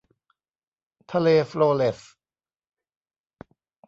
[1.11, 1.99] ทะเลโฟลเร็ซ